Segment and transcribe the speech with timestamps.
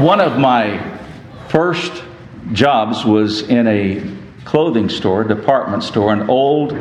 [0.00, 0.78] One of my
[1.48, 2.04] first
[2.52, 4.02] jobs was in a
[4.44, 6.72] clothing store, department store, an old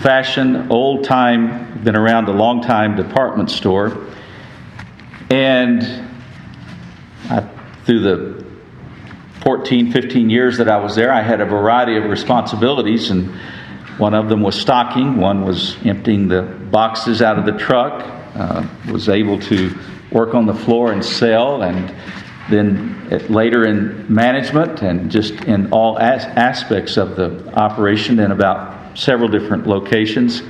[0.00, 3.96] fashioned, old time, been around a long time department store.
[5.30, 5.84] And
[7.30, 7.48] I,
[7.84, 8.44] through the
[9.42, 13.30] 14, 15 years that I was there, I had a variety of responsibilities, and
[13.98, 18.02] one of them was stocking, one was emptying the boxes out of the truck,
[18.34, 19.72] uh, was able to
[20.10, 21.94] work on the floor and sell, and
[22.50, 28.98] then later in management and just in all as- aspects of the operation in about
[28.98, 30.42] several different locations.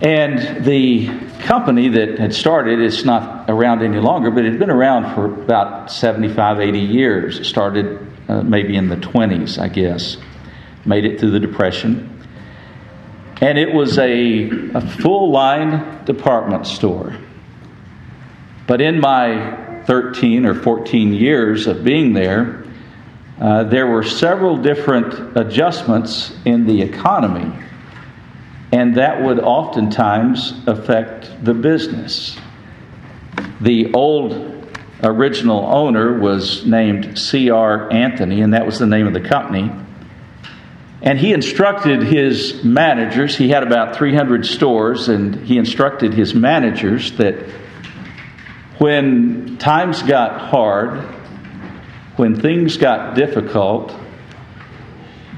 [0.00, 1.08] And the
[1.40, 5.26] company that had started, it's not around any longer, but it had been around for
[5.26, 7.38] about 75, 80 years.
[7.40, 10.16] It started uh, maybe in the 20s, I guess.
[10.86, 12.26] Made it through the Depression.
[13.42, 17.16] And it was a, a full line department store.
[18.66, 22.64] But in my 13 or 14 years of being there,
[23.40, 27.52] uh, there were several different adjustments in the economy,
[28.72, 32.36] and that would oftentimes affect the business.
[33.60, 34.50] The old
[35.02, 37.92] original owner was named C.R.
[37.92, 39.70] Anthony, and that was the name of the company.
[41.02, 47.12] And he instructed his managers, he had about 300 stores, and he instructed his managers
[47.12, 47.36] that
[48.78, 51.00] when times got hard,
[52.16, 53.94] when things got difficult,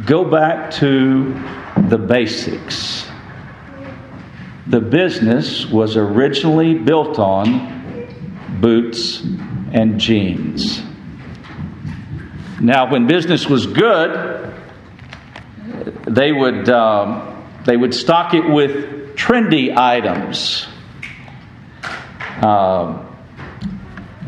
[0.04, 1.32] go back to
[1.88, 3.06] the basics.
[4.66, 9.20] The business was originally built on boots
[9.72, 10.82] and jeans.
[12.60, 14.54] Now, when business was good,
[16.06, 20.68] they would, um, they would stock it with trendy items.
[22.40, 23.08] Um,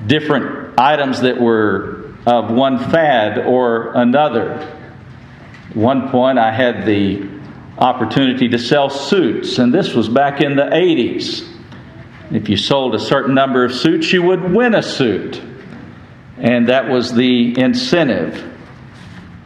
[0.06, 4.78] different items that were of one fad or another.
[5.74, 7.33] One point, I had the
[7.78, 11.48] opportunity to sell suits, and this was back in the 80s.
[12.32, 15.42] If you sold a certain number of suits, you would win a suit,
[16.38, 18.52] and that was the incentive.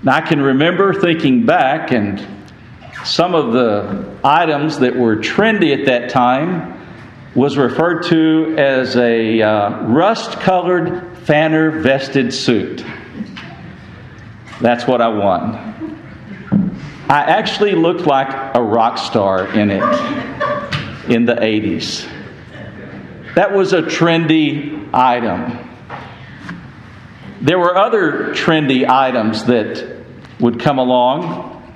[0.06, 2.24] I can remember thinking back, and
[3.04, 6.74] some of the items that were trendy at that time
[7.34, 12.84] was referred to as a uh, rust colored fanner vested suit.
[14.60, 15.77] That's what I won.
[17.08, 19.82] I actually looked like a rock star in it
[21.10, 22.06] in the 80s.
[23.34, 25.58] That was a trendy item.
[27.40, 29.96] There were other trendy items that
[30.40, 31.72] would come along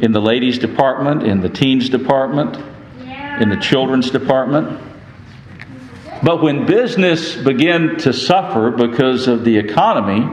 [0.00, 2.56] in the ladies' department, in the teens' department
[3.40, 4.78] in the children's department.
[6.22, 10.28] But when business began to suffer because of the economy,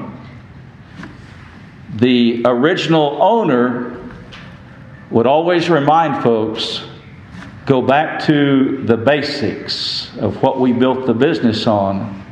[1.95, 3.96] the original owner
[5.09, 6.83] would always remind folks
[7.65, 12.25] go back to the basics of what we built the business on,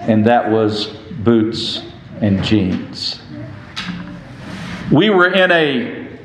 [0.00, 1.82] and that was boots
[2.20, 3.20] and jeans.
[4.90, 6.18] We were in a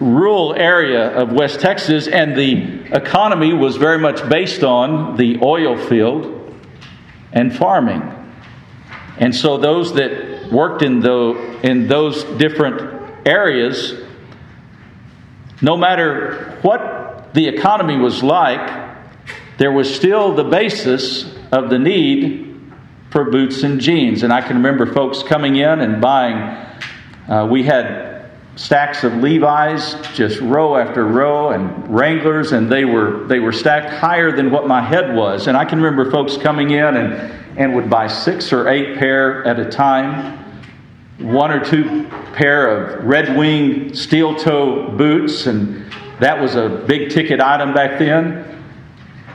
[0.00, 5.76] rural area of West Texas, and the economy was very much based on the oil
[5.76, 6.52] field
[7.32, 8.02] and farming.
[9.18, 14.03] And so those that worked in, the, in those different areas,
[15.64, 18.84] no matter what the economy was like,
[19.56, 22.60] there was still the basis of the need
[23.10, 24.22] for boots and jeans.
[24.24, 26.34] And I can remember folks coming in and buying.
[27.28, 33.26] Uh, we had stacks of Levi's, just row after row, and Wranglers, and they were
[33.26, 35.46] they were stacked higher than what my head was.
[35.46, 39.46] And I can remember folks coming in and and would buy six or eight pair
[39.46, 40.43] at a time,
[41.18, 45.90] one or two pair of Red Wing steel toe boots, and
[46.20, 48.62] that was a big ticket item back then.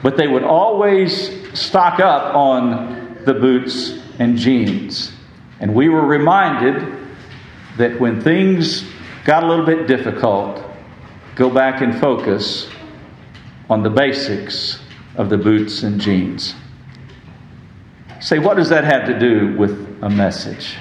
[0.01, 1.29] But they would always
[1.59, 5.11] stock up on the boots and jeans.
[5.59, 6.97] And we were reminded
[7.77, 8.85] that when things
[9.25, 10.63] got a little bit difficult,
[11.35, 12.69] go back and focus
[13.69, 14.79] on the basics
[15.15, 16.55] of the boots and jeans.
[18.21, 19.71] Say, what does that have to do with
[20.01, 20.77] a message?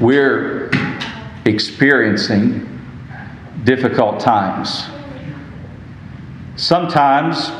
[0.00, 0.70] We're
[1.44, 2.66] experiencing
[3.64, 4.84] difficult times.
[6.54, 7.50] Sometimes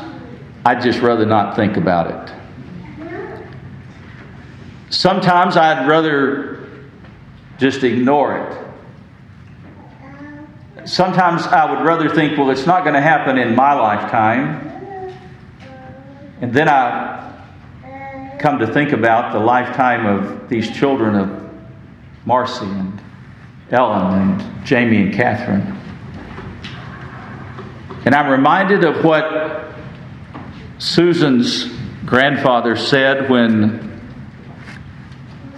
[0.65, 2.33] I'd just rather not think about it.
[4.89, 6.65] Sometimes I'd rather
[7.57, 8.57] just ignore it.
[10.87, 15.11] Sometimes I would rather think, well, it's not going to happen in my lifetime.
[16.39, 17.17] And then I
[18.39, 21.48] come to think about the lifetime of these children of
[22.29, 23.01] Marcy and
[23.71, 25.75] Ellen and Jamie and Catherine.
[28.05, 29.73] And I'm reminded of what
[30.77, 31.65] Susan's
[32.05, 33.99] grandfather said when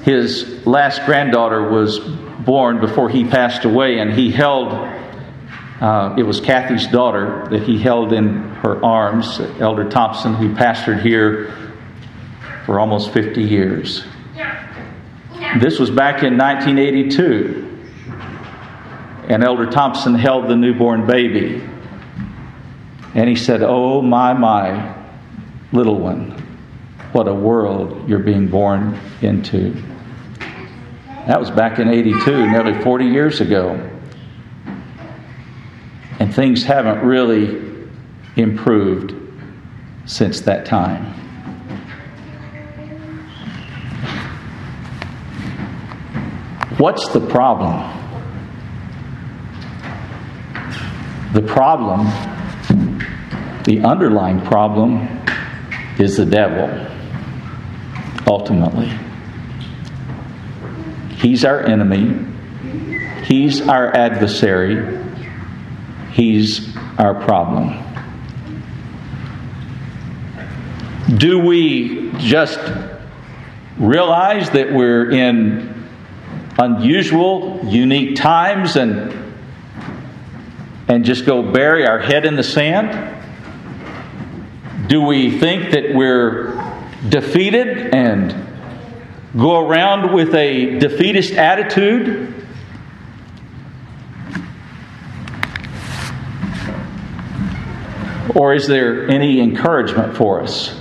[0.03, 6.39] his last granddaughter was born before he passed away, and he held, uh, it was
[6.39, 11.53] Kathy's daughter that he held in her arms, Elder Thompson, who pastored here
[12.65, 14.06] for almost 50 years.
[15.59, 17.68] This was back in 1982.
[19.27, 21.62] And Elder Thompson held the newborn baby.
[23.13, 24.95] And he said, Oh, my, my,
[25.74, 26.31] little one,
[27.12, 29.74] what a world you're being born into.
[31.27, 33.89] That was back in 82, nearly 40 years ago.
[36.19, 37.88] And things haven't really
[38.38, 39.13] improved
[40.06, 41.20] since that time.
[46.81, 47.75] What's the problem?
[51.31, 52.07] The problem,
[53.66, 55.07] the underlying problem,
[56.00, 56.88] is the devil,
[58.25, 58.92] ultimately.
[61.18, 62.25] He's our enemy,
[63.25, 65.06] he's our adversary,
[66.13, 67.77] he's our problem.
[71.16, 72.60] Do we just
[73.77, 75.70] realize that we're in
[76.57, 79.21] unusual, unique times and
[80.88, 83.18] and just go bury our head in the sand?
[84.89, 86.53] Do we think that we're
[87.07, 88.36] defeated and
[89.38, 92.33] go around with a defeatist attitude?
[98.36, 100.77] Or is there any encouragement for us?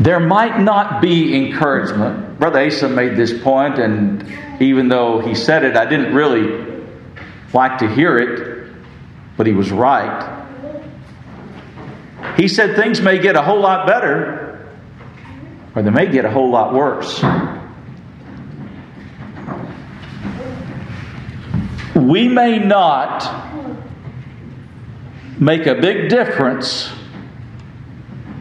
[0.00, 2.25] There might not be encouragement.
[2.38, 4.26] Brother Asa made this point, and
[4.60, 6.84] even though he said it, I didn't really
[7.52, 8.70] like to hear it,
[9.36, 10.34] but he was right.
[12.36, 14.68] He said things may get a whole lot better,
[15.74, 17.22] or they may get a whole lot worse.
[21.94, 23.24] We may not
[25.40, 26.90] make a big difference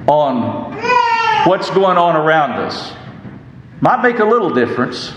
[0.08, 0.74] on
[1.48, 2.94] what's going on around us.
[3.86, 5.14] Might make a little difference,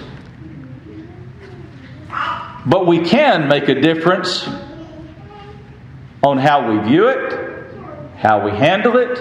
[2.67, 4.47] but we can make a difference
[6.23, 7.73] on how we view it,
[8.19, 9.19] how we handle it,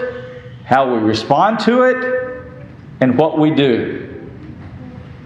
[0.66, 2.52] how we respond to it,
[3.00, 4.22] and what we do.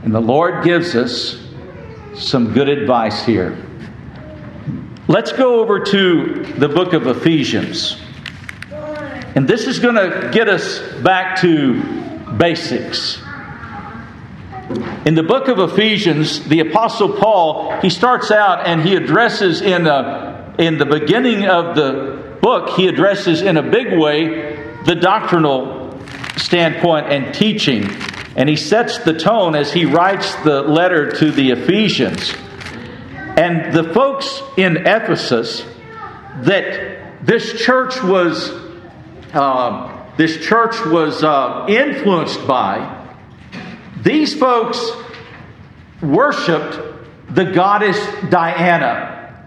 [0.05, 1.45] And the Lord gives us
[2.15, 3.59] some good advice here.
[5.09, 8.01] Let's go over to the book of Ephesians.
[8.71, 11.83] And this is going to get us back to
[12.37, 13.22] basics.
[15.07, 19.87] In the book of Ephesians, the Apostle Paul, he starts out and he addresses in,
[19.87, 25.99] a, in the beginning of the book, he addresses in a big way the doctrinal
[26.37, 27.89] standpoint and teaching.
[28.37, 32.35] And he sets the tone as he writes the letter to the Ephesians.
[33.37, 35.65] And the folks in Ephesus
[36.41, 38.51] that this church was
[39.33, 43.02] uh, this church was uh, influenced by,
[44.03, 44.91] these folks
[46.03, 46.79] worshipped
[47.35, 49.45] the goddess Diana.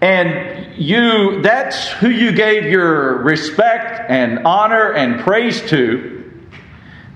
[0.00, 6.14] And you, that's who you gave your respect and honor and praise to.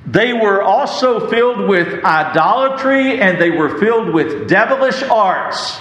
[0.07, 5.79] They were also filled with idolatry and they were filled with devilish arts.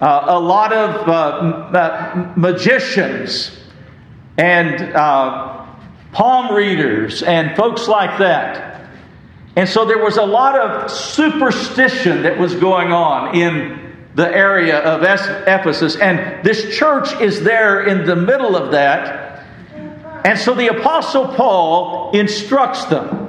[0.00, 3.58] Uh, a lot of uh, magicians
[4.38, 5.66] and uh,
[6.12, 8.65] palm readers and folks like that.
[9.56, 14.78] And so there was a lot of superstition that was going on in the area
[14.80, 15.96] of Ephesus.
[15.96, 19.44] And this church is there in the middle of that.
[20.26, 23.22] And so the Apostle Paul instructs them.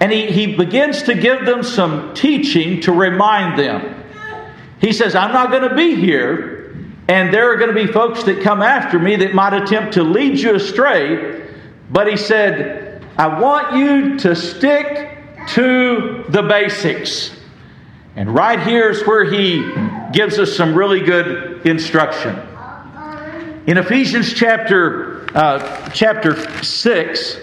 [0.00, 4.02] And he, he begins to give them some teaching to remind them.
[4.80, 6.74] He says, I'm not going to be here,
[7.06, 10.02] and there are going to be folks that come after me that might attempt to
[10.02, 11.46] lead you astray.
[11.90, 12.89] But he said,
[13.20, 17.30] I want you to stick to the basics.
[18.16, 19.70] And right here is where he
[20.10, 22.34] gives us some really good instruction.
[23.66, 27.36] In Ephesians chapter, uh, chapter 6,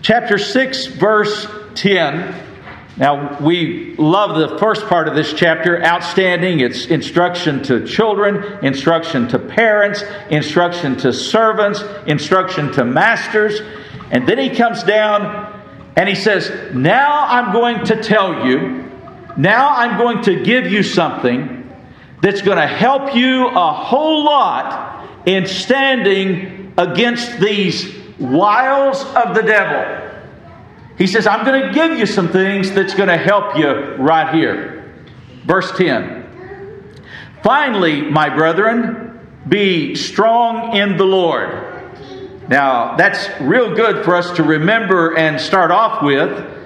[0.00, 1.46] chapter 6, verse
[1.76, 2.34] 10,
[2.96, 6.60] now, we love the first part of this chapter, outstanding.
[6.60, 13.62] It's instruction to children, instruction to parents, instruction to servants, instruction to masters.
[14.12, 15.64] And then he comes down
[15.96, 18.90] and he says, Now I'm going to tell you,
[19.36, 21.58] now I'm going to give you something
[22.20, 29.42] that's going to help you a whole lot in standing against these wiles of the
[29.42, 30.10] devil.
[30.98, 34.32] He says, I'm going to give you some things that's going to help you right
[34.34, 34.94] here.
[35.46, 36.20] Verse 10
[37.42, 41.71] Finally, my brethren, be strong in the Lord.
[42.48, 46.60] Now, that's real good for us to remember and start off with.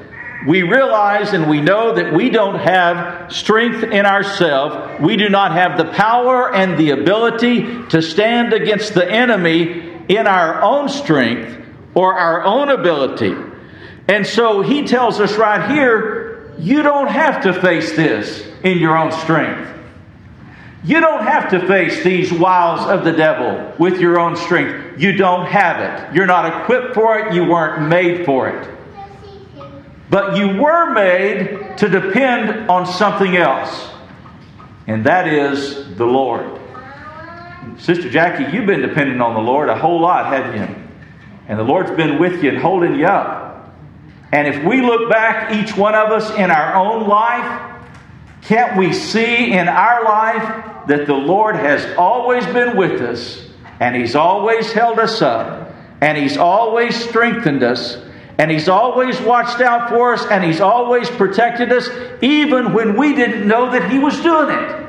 [0.47, 5.00] We realize and we know that we don't have strength in ourselves.
[5.00, 10.26] We do not have the power and the ability to stand against the enemy in
[10.26, 11.64] our own strength
[11.95, 13.35] or our own ability.
[14.09, 18.97] And so he tells us right here you don't have to face this in your
[18.97, 19.75] own strength.
[20.87, 25.00] You don't have to face these wiles of the devil with your own strength.
[25.00, 26.14] You don't have it.
[26.14, 27.35] You're not equipped for it.
[27.35, 28.71] You weren't made for it.
[30.09, 33.88] But you were made to depend on something else,
[34.87, 36.61] and that is the Lord.
[37.78, 40.83] Sister Jackie, you've been dependent on the Lord a whole lot, haven't you?
[41.49, 43.75] And the Lord's been with you and holding you up.
[44.31, 47.75] And if we look back, each one of us in our own life,
[48.46, 53.44] can't we see in our life that the Lord has always been with us
[53.80, 57.98] and He's always held us up and He's always strengthened us
[58.38, 61.88] and He's always watched out for us and He's always protected us
[62.22, 64.86] even when we didn't know that He was doing it?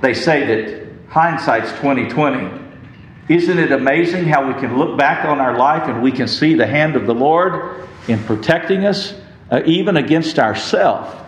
[0.00, 2.62] They say that hindsight's 2020.
[3.28, 6.54] Isn't it amazing how we can look back on our life and we can see
[6.54, 9.14] the hand of the Lord in protecting us,
[9.52, 11.23] uh, even against ourselves?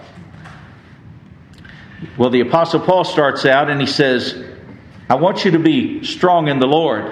[2.16, 4.44] Well, the Apostle Paul starts out and he says,
[5.08, 7.04] I want you to be strong in the Lord.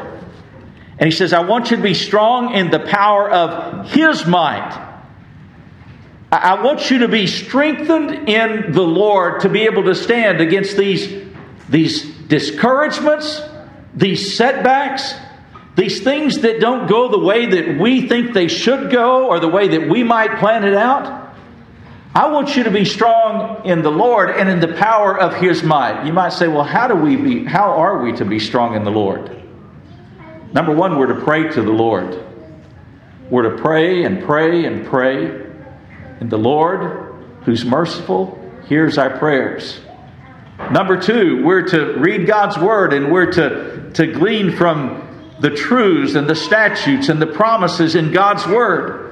[0.98, 4.92] And he says, I want you to be strong in the power of His might.
[6.30, 10.76] I want you to be strengthened in the Lord to be able to stand against
[10.76, 11.24] these,
[11.68, 13.40] these discouragements
[13.94, 15.14] these setbacks,
[15.76, 19.48] these things that don't go the way that we think they should go or the
[19.48, 21.23] way that we might plan it out,
[22.14, 25.64] I want you to be strong in the Lord and in the power of His
[25.64, 26.06] might.
[26.06, 28.84] You might say, well, how do we be, how are we to be strong in
[28.84, 29.42] the Lord?
[30.52, 32.16] Number one, we're to pray to the Lord.
[33.28, 35.44] We're to pray and pray and pray.
[36.20, 39.80] And the Lord, who's merciful, hears our prayers.
[40.70, 46.14] Number two, we're to read God's Word and we're to, to glean from the truths
[46.14, 49.03] and the statutes and the promises in God's Word.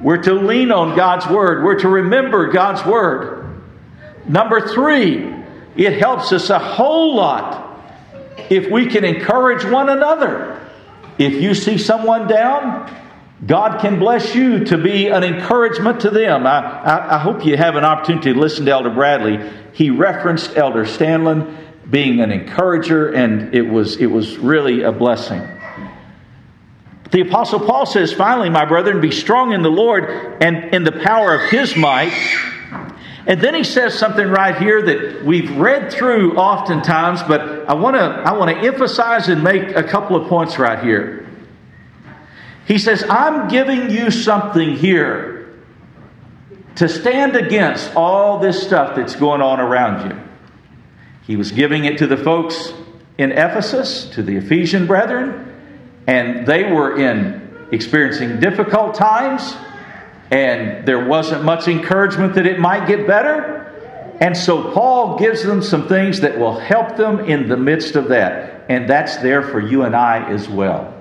[0.00, 1.64] We're to lean on God's Word.
[1.64, 3.62] We're to remember God's Word.
[4.28, 5.32] Number three,
[5.76, 7.80] it helps us a whole lot
[8.50, 10.60] if we can encourage one another.
[11.18, 12.92] If you see someone down,
[13.44, 16.46] God can bless you to be an encouragement to them.
[16.46, 19.38] I, I, I, hope you have an opportunity to listen to Elder Bradley.
[19.72, 21.54] He referenced Elder Stanlin
[21.88, 25.42] being an encourager, and it was, it was really a blessing.
[27.10, 30.92] The Apostle Paul says, Finally, my brethren, be strong in the Lord and in the
[30.92, 32.12] power of his might.
[33.26, 37.96] And then he says something right here that we've read through oftentimes, but I want
[37.96, 41.28] to I want to emphasize and make a couple of points right here.
[42.66, 45.56] He says, I'm giving you something here
[46.76, 50.20] to stand against all this stuff that's going on around you.
[51.22, 52.72] He was giving it to the folks
[53.18, 55.55] in Ephesus, to the Ephesian brethren,
[56.06, 59.56] and they were in experiencing difficult times,
[60.30, 63.54] and there wasn't much encouragement that it might get better.
[64.20, 68.08] And so Paul gives them some things that will help them in the midst of
[68.08, 68.64] that.
[68.68, 70.94] And that's there for you and I as well.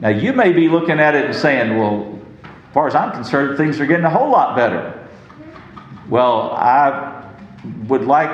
[0.00, 3.56] Now, you may be looking at it and saying, well, as far as I'm concerned,
[3.56, 5.08] things are getting a whole lot better.
[6.08, 7.24] Well, I
[7.86, 8.30] would like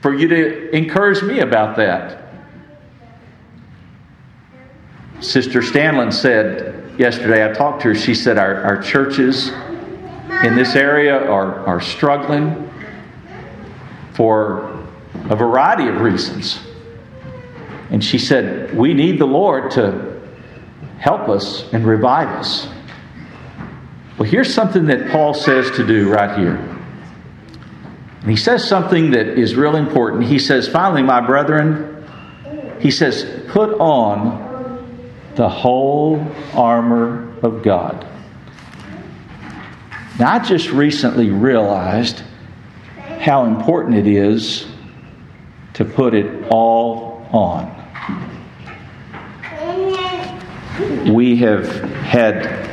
[0.00, 2.25] for you to encourage me about that.
[5.20, 9.48] Sister Stanlin said yesterday, I talked to her, she said, Our, our churches
[10.44, 12.70] in this area are, are struggling
[14.14, 14.84] for
[15.30, 16.60] a variety of reasons.
[17.90, 20.20] And she said, We need the Lord to
[20.98, 22.68] help us and revive us.
[24.18, 26.56] Well, here's something that Paul says to do right here.
[28.20, 30.24] And he says something that is real important.
[30.24, 32.04] He says, finally, my brethren,
[32.80, 34.45] he says, put on
[35.36, 38.06] the whole armor of God.
[40.18, 42.22] Now, I just recently realized
[43.20, 44.66] how important it is
[45.74, 47.74] to put it all on.
[51.12, 52.66] We have had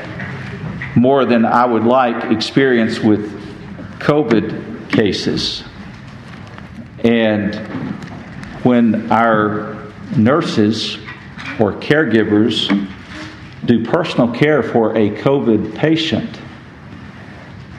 [0.96, 3.30] more than I would like experience with
[4.00, 5.64] COVID cases.
[7.00, 7.56] And
[8.64, 10.98] when our nurses
[11.60, 12.70] or caregivers
[13.66, 16.40] do personal care for a COVID patient,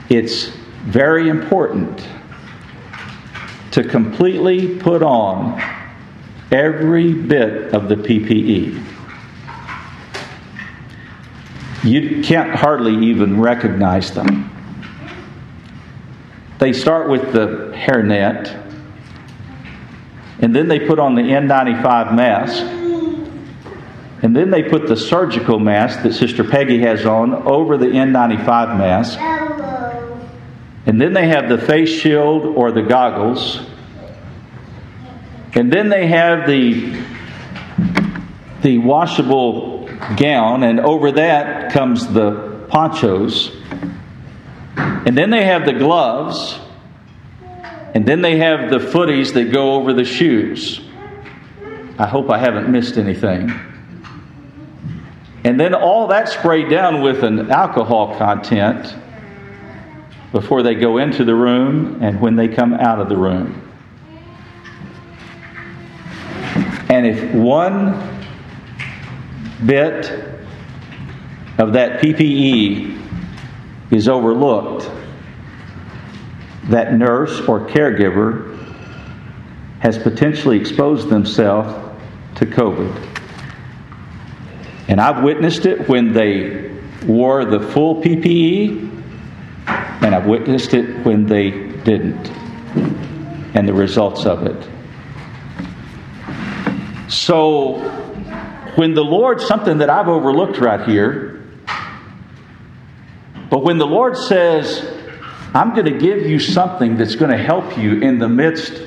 [0.09, 0.51] it's
[0.85, 2.07] very important
[3.71, 5.61] to completely put on
[6.51, 8.83] every bit of the PPE.
[11.83, 14.49] You can't hardly even recognize them.
[16.57, 18.61] They start with the hairnet,
[20.39, 22.63] and then they put on the N95 mask,
[24.21, 28.77] and then they put the surgical mask that Sister Peggy has on over the N95
[28.77, 29.19] mask.
[30.85, 33.59] And then they have the face shield or the goggles.
[35.53, 37.03] And then they have the,
[38.61, 43.51] the washable gown, and over that comes the ponchos.
[44.77, 46.59] And then they have the gloves.
[47.93, 50.81] And then they have the footies that go over the shoes.
[51.97, 53.53] I hope I haven't missed anything.
[55.45, 58.95] And then all that sprayed down with an alcohol content
[60.31, 63.61] before they go into the room and when they come out of the room.
[66.89, 67.93] And if one
[69.67, 70.11] bit
[71.59, 72.99] of that PPE
[73.91, 74.89] is overlooked,
[76.69, 78.57] that nurse or caregiver
[79.79, 81.71] has potentially exposed themselves
[82.39, 83.14] to COVID.
[84.87, 86.71] And I've witnessed it when they
[87.05, 88.95] wore the full PPE
[89.67, 92.29] and I've witnessed it when they didn't,
[93.55, 94.69] and the results of it.
[97.09, 97.79] So,
[98.75, 101.43] when the Lord, something that I've overlooked right here,
[103.49, 104.85] but when the Lord says,
[105.53, 108.81] I'm going to give you something that's going to help you in the midst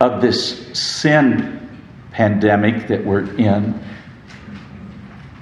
[0.00, 1.80] of this sin
[2.10, 3.82] pandemic that we're in,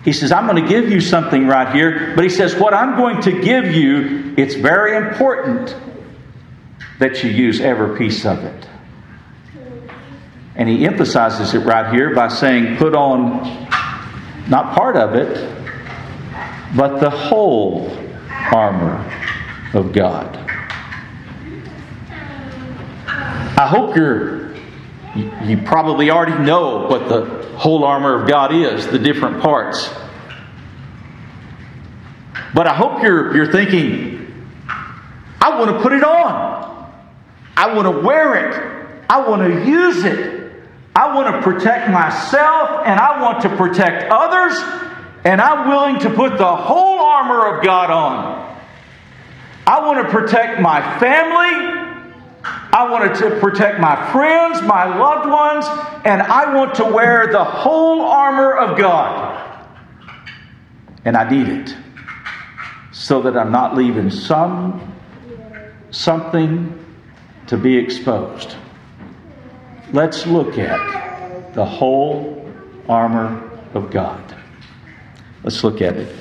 [0.05, 2.97] he says, I'm going to give you something right here, but he says, What I'm
[2.97, 5.77] going to give you, it's very important
[6.99, 8.67] that you use every piece of it.
[10.57, 13.69] And he emphasizes it right here by saying, Put on
[14.49, 15.57] not part of it,
[16.77, 17.91] but the whole
[18.53, 19.05] armor
[19.75, 20.37] of God.
[23.07, 24.41] I hope you're
[25.15, 29.91] you probably already know what the whole armor of God is, the different parts.
[32.55, 34.49] But I hope you're, you're thinking,
[35.41, 36.91] I want to put it on.
[37.55, 39.05] I want to wear it.
[39.11, 40.53] I want to use it.
[40.97, 44.57] I want to protect myself and I want to protect others.
[45.25, 48.59] And I'm willing to put the whole armor of God on.
[49.67, 51.80] I want to protect my family.
[52.73, 55.67] I wanted to protect my friends, my loved ones,
[56.05, 59.67] and I want to wear the whole armor of God.
[61.05, 61.77] And I need it
[62.93, 64.95] so that I'm not leaving some
[65.91, 66.77] something
[67.49, 68.55] to be exposed.
[69.93, 72.49] Let's look at the whole
[72.89, 74.37] armor of God.
[75.43, 76.15] Let's look at it.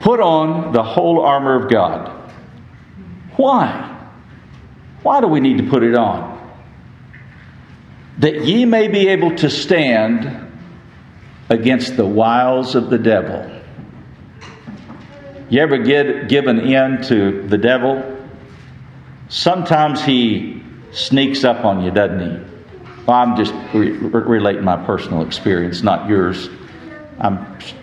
[0.00, 2.17] Put on the whole armor of God.
[3.38, 3.96] Why?
[5.04, 6.36] Why do we need to put it on?
[8.18, 10.50] That ye may be able to stand
[11.48, 13.48] against the wiles of the devil.
[15.50, 18.18] You ever get given in to the devil?
[19.28, 22.44] Sometimes he sneaks up on you, doesn't he?
[23.06, 26.50] Well, I'm just re- relating my personal experience, not yours.
[27.20, 27.30] I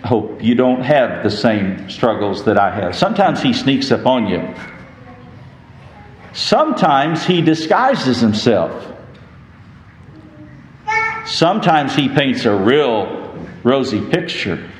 [0.04, 2.94] hope you don't have the same struggles that I have.
[2.94, 4.54] Sometimes he sneaks up on you.
[6.36, 8.92] Sometimes he disguises himself.
[11.24, 14.70] Sometimes he paints a real rosy picture.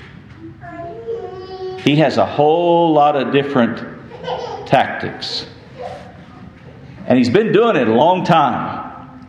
[1.79, 3.79] He has a whole lot of different
[4.67, 5.47] tactics.
[7.07, 9.27] And he's been doing it a long time.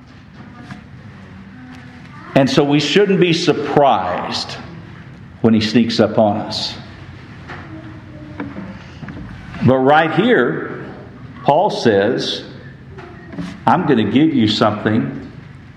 [2.35, 4.51] And so we shouldn't be surprised
[5.39, 6.77] when he sneaks up on us.
[9.65, 10.76] But right here,
[11.47, 12.43] Paul says,
[13.65, 15.31] I'm going to give you something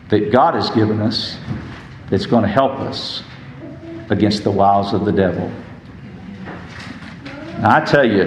[0.09, 1.39] that God has given us
[2.09, 3.23] that's going to help us
[4.09, 5.49] against the wiles of the devil.
[7.63, 8.25] I tell you,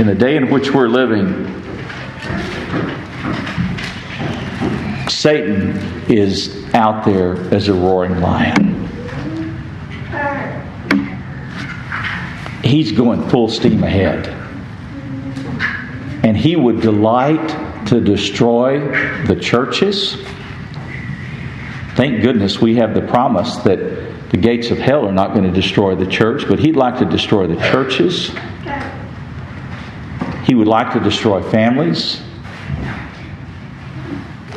[0.00, 1.46] in the day in which we're living,
[5.08, 5.76] Satan
[6.10, 8.88] is out there as a roaring lion.
[12.64, 14.41] He's going full steam ahead.
[16.22, 18.78] And he would delight to destroy
[19.26, 20.16] the churches.
[21.94, 25.52] Thank goodness we have the promise that the gates of hell are not going to
[25.52, 28.30] destroy the church, but he'd like to destroy the churches.
[30.46, 32.22] He would like to destroy families.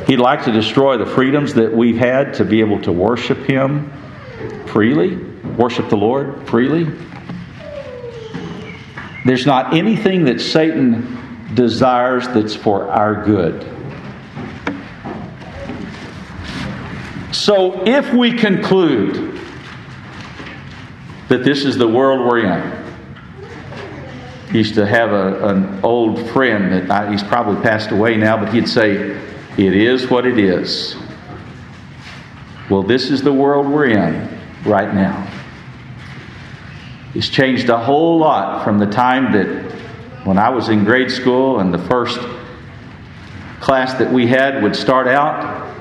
[0.08, 3.92] He'd like to destroy the freedoms that we've had to be able to worship Him
[4.68, 5.18] freely,
[5.58, 6.86] worship the Lord freely.
[9.26, 11.18] There's not anything that Satan
[11.56, 13.72] desires that's for our good.
[17.32, 19.40] So if we conclude
[21.28, 22.86] that this is the world we're in,
[24.54, 28.54] used to have a, an old friend that I, he's probably passed away now, but
[28.54, 29.20] he'd say,
[29.58, 30.96] It is what it is.
[32.70, 35.30] Well, this is the world we're in right now.
[37.14, 39.65] It's changed a whole lot from the time that
[40.26, 42.20] when I was in grade school and the first
[43.62, 45.74] class that we had would start out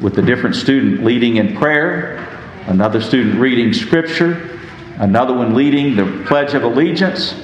[0.00, 2.18] with a different student leading in prayer,
[2.66, 4.58] another student reading scripture,
[4.98, 7.34] another one leading the Pledge of Allegiance.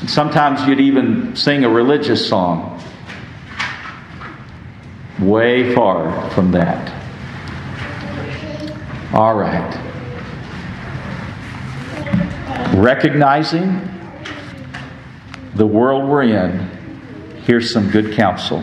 [0.00, 2.82] And sometimes you'd even sing a religious song.
[5.20, 6.90] Way far from that.
[9.12, 9.80] All right
[12.76, 13.93] recognizing
[15.54, 16.58] the world we're in,
[17.44, 18.62] here's some good counsel.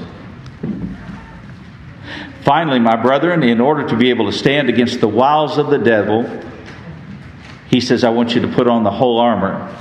[2.43, 5.77] Finally, my brethren, in order to be able to stand against the wiles of the
[5.77, 6.25] devil,
[7.69, 9.75] he says, I want you to put on the whole armor.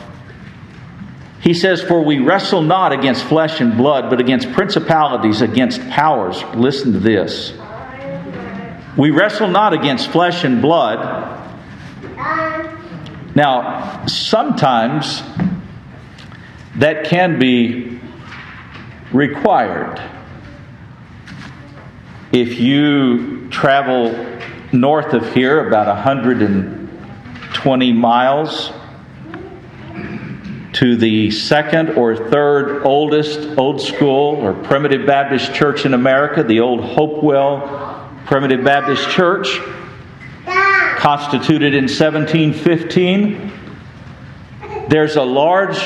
[1.41, 6.43] He says, For we wrestle not against flesh and blood, but against principalities, against powers.
[6.55, 7.55] Listen to this.
[8.97, 11.31] We wrestle not against flesh and blood
[13.35, 15.23] now, sometimes
[16.77, 18.01] that can be
[19.13, 20.01] required.
[22.33, 24.39] If you travel
[24.73, 28.71] north of here about 120 miles
[30.75, 36.61] to the second or third oldest old school or primitive Baptist church in America, the
[36.61, 39.59] old Hopewell Primitive Baptist Church,
[40.99, 43.53] constituted in 1715.
[44.89, 45.77] There's a large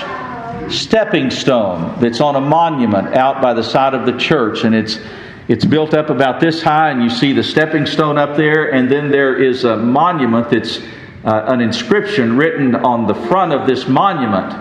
[0.71, 4.99] stepping stone that's on a monument out by the side of the church, and it's
[5.47, 8.91] it's built up about this high, and you see the stepping stone up there, and
[8.91, 10.79] then there is a monument that's
[11.25, 14.55] uh, an inscription written on the front of this monument.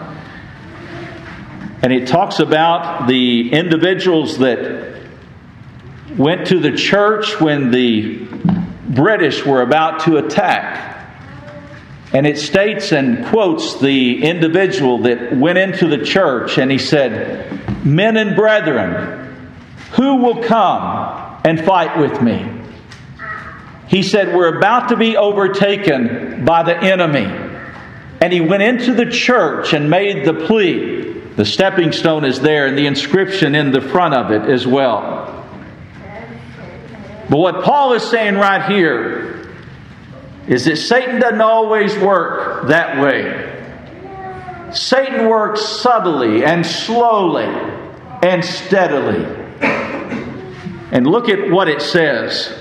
[1.84, 5.02] And it talks about the individuals that
[6.18, 8.26] went to the church when the
[8.90, 10.93] British were about to attack.
[12.14, 17.84] And it states and quotes the individual that went into the church and he said,
[17.84, 19.36] Men and brethren,
[19.94, 22.48] who will come and fight with me?
[23.88, 27.26] He said, We're about to be overtaken by the enemy.
[28.22, 31.12] And he went into the church and made the plea.
[31.36, 35.46] The stepping stone is there and the inscription in the front of it as well.
[37.28, 39.33] But what Paul is saying right here
[40.48, 43.50] is that Satan doesn't always work that way.
[44.74, 47.46] Satan works subtly and slowly
[48.24, 49.26] and steadily.
[50.92, 52.60] And look at what it says.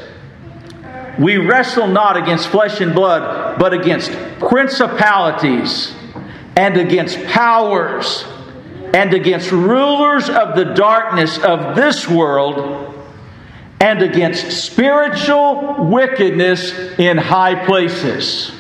[1.18, 5.94] We wrestle not against flesh and blood, but against principalities
[6.56, 8.24] and against powers
[8.94, 12.94] and against rulers of the darkness of this world
[13.82, 18.52] and against spiritual wickedness in high places.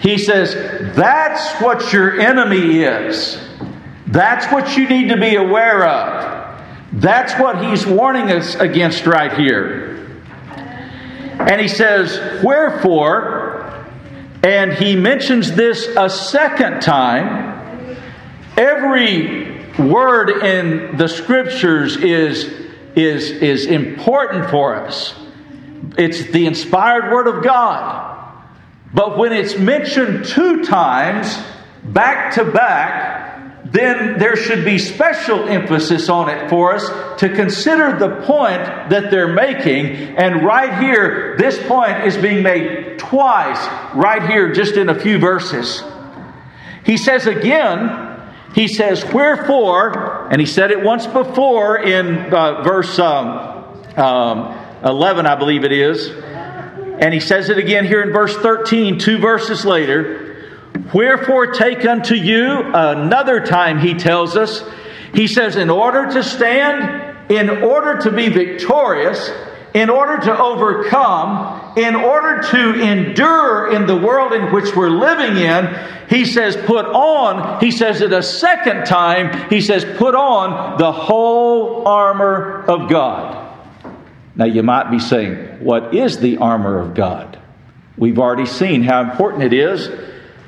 [0.00, 0.54] He says,
[0.94, 3.42] that's what your enemy is.
[4.06, 6.62] That's what you need to be aware of.
[6.92, 10.20] That's what he's warning us against right here.
[11.38, 13.86] And he says, Wherefore,
[14.42, 17.96] and he mentions this a second time,
[18.58, 22.61] every word in the scriptures is
[22.96, 25.14] is, is important for us.
[25.98, 28.10] It's the inspired Word of God.
[28.94, 31.38] But when it's mentioned two times,
[31.84, 33.32] back to back,
[33.64, 39.10] then there should be special emphasis on it for us to consider the point that
[39.10, 40.16] they're making.
[40.16, 45.18] And right here, this point is being made twice, right here, just in a few
[45.18, 45.82] verses.
[46.84, 48.11] He says again,
[48.54, 53.28] he says, Wherefore, and he said it once before in uh, verse um,
[53.96, 58.98] um, 11, I believe it is, and he says it again here in verse 13,
[58.98, 60.36] two verses later.
[60.92, 64.62] Wherefore, take unto you another time, he tells us.
[65.14, 69.30] He says, in order to stand, in order to be victorious,
[69.74, 75.36] in order to overcome, in order to endure in the world in which we're living
[75.36, 75.66] in,
[76.12, 80.92] he says, put on, he says it a second time, he says, put on the
[80.92, 83.56] whole armor of God.
[84.36, 87.40] Now you might be saying, what is the armor of God?
[87.96, 89.90] We've already seen how important it is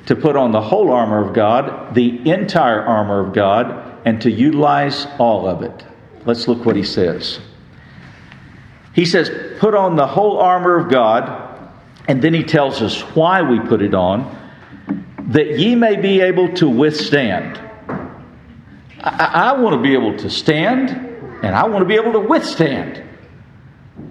[0.05, 4.29] to put on the whole armor of God, the entire armor of God, and to
[4.29, 5.83] utilize all of it.
[6.25, 7.39] Let's look what he says.
[8.93, 11.71] He says, Put on the whole armor of God,
[12.07, 14.44] and then he tells us why we put it on,
[15.27, 17.59] that ye may be able to withstand.
[18.99, 22.19] I, I want to be able to stand, and I want to be able to
[22.19, 23.03] withstand.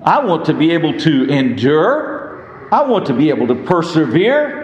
[0.02, 2.68] I want to be able to endure.
[2.72, 4.62] I want to be able to persevere.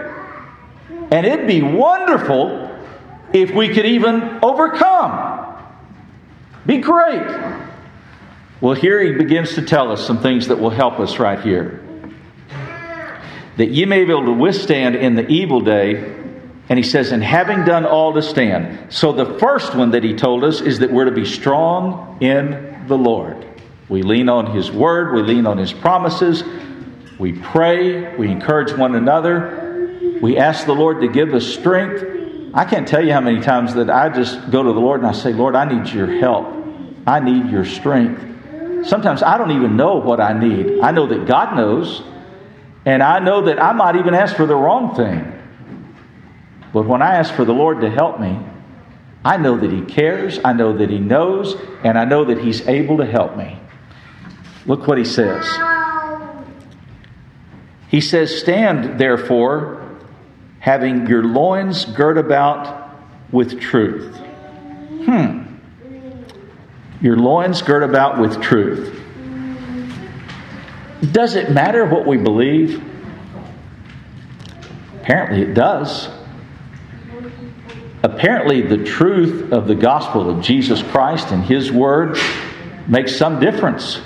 [1.11, 2.71] And it'd be wonderful
[3.33, 5.57] if we could even overcome.
[6.67, 7.27] Be great.
[8.61, 11.83] Well, here he begins to tell us some things that will help us right here.
[13.57, 16.20] That ye may be able to withstand in the evil day.
[16.71, 18.93] And he says, and having done all to stand.
[18.93, 22.85] So the first one that he told us is that we're to be strong in
[22.87, 23.45] the Lord.
[23.89, 26.45] We lean on his word, we lean on his promises,
[27.19, 32.05] we pray, we encourage one another, we ask the Lord to give us strength.
[32.55, 35.09] I can't tell you how many times that I just go to the Lord and
[35.09, 36.55] I say, Lord, I need your help.
[37.05, 38.87] I need your strength.
[38.87, 40.79] Sometimes I don't even know what I need.
[40.81, 42.01] I know that God knows,
[42.87, 45.40] and I know that I might even ask for the wrong thing.
[46.73, 48.39] But when I ask for the Lord to help me,
[49.25, 52.67] I know that He cares, I know that He knows, and I know that He's
[52.67, 53.59] able to help me.
[54.67, 55.47] Look what He says.
[57.89, 59.99] He says, Stand therefore,
[60.61, 62.95] having your loins girt about
[63.33, 64.17] with truth.
[65.05, 65.41] Hmm
[67.01, 68.97] your loins girt about with truth.
[71.13, 72.83] Does it matter what we believe?
[75.01, 76.09] Apparently, it does.
[78.03, 82.19] Apparently, the truth of the gospel of Jesus Christ and His Word
[82.87, 84.01] makes some difference.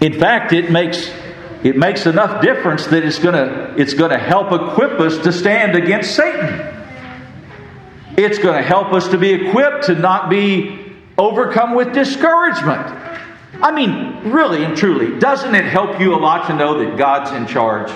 [0.00, 1.10] In fact, it makes
[1.62, 6.14] it makes enough difference that it's gonna it's gonna help equip us to stand against
[6.14, 6.76] Satan.
[8.16, 10.78] It's going to help us to be equipped to not be
[11.18, 12.86] overcome with discouragement.
[13.62, 17.30] I mean, really and truly, doesn't it help you a lot to know that God's
[17.32, 17.90] in charge?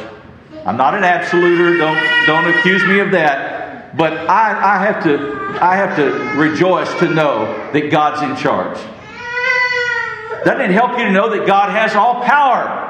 [0.66, 3.49] I'm not an absoluter, don't, don't accuse me of that.
[3.96, 8.78] But I, I, have to, I have to rejoice to know that God's in charge.
[10.44, 12.86] Doesn't it help you to know that God has all power?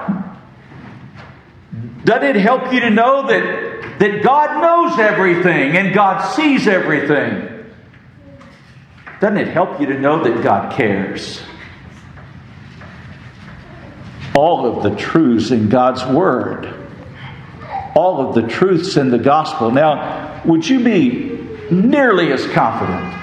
[2.05, 7.51] Doesn't it help you to know that, that God knows everything and God sees everything?
[9.21, 11.43] Doesn't it help you to know that God cares?
[14.35, 16.73] All of the truths in God's Word,
[17.95, 19.71] all of the truths in the gospel.
[19.71, 21.39] Now, would you be
[21.71, 23.15] nearly as confident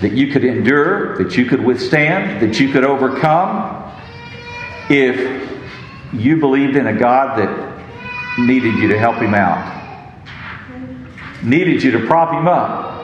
[0.00, 3.92] that you could endure, that you could withstand, that you could overcome
[4.90, 5.50] if
[6.12, 9.82] you believed in a God that needed you to help him out,
[11.42, 12.94] needed you to prop him up?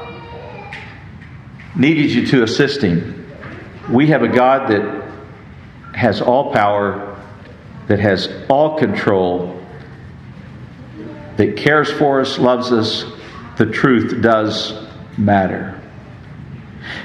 [1.76, 3.26] needed you to assist him.
[3.90, 5.08] We have a God that
[5.94, 7.18] has all power,
[7.88, 9.59] that has all control,
[11.40, 13.06] that cares for us, loves us.
[13.56, 14.74] The truth does
[15.16, 15.80] matter.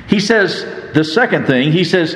[0.08, 2.14] He says, the second thing, he says,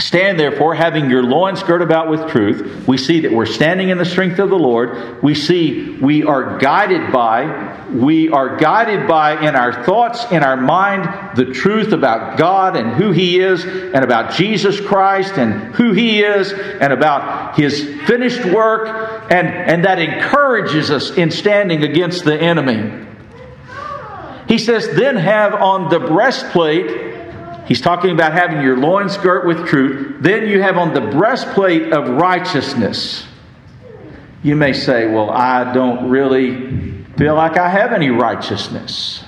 [0.00, 2.88] Stand therefore, having your loins girt about with truth.
[2.88, 5.22] We see that we're standing in the strength of the Lord.
[5.22, 10.56] We see we are guided by, we are guided by in our thoughts, in our
[10.56, 15.92] mind, the truth about God and who He is, and about Jesus Christ and who
[15.92, 22.24] He is, and about His finished work, and, and that encourages us in standing against
[22.24, 23.06] the enemy.
[24.48, 27.19] He says, Then have on the breastplate
[27.70, 30.16] He's talking about having your loins girt with truth.
[30.18, 33.24] Then you have on the breastplate of righteousness.
[34.42, 39.22] You may say, Well, I don't really feel like I have any righteousness.